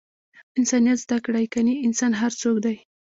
[0.59, 1.45] انسانیت زده کړئ!
[1.53, 2.77] کنې انسان هر څوک دئ!